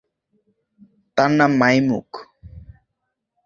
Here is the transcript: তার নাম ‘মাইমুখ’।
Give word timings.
তার 1.17 1.31
নাম 1.31 1.51
‘মাইমুখ’। 1.59 2.09